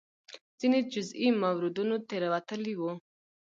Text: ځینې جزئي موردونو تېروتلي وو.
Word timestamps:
ځینې 0.59 0.79
جزئي 0.93 1.27
موردونو 1.41 1.95
تېروتلي 2.09 2.73
وو. 2.79 2.91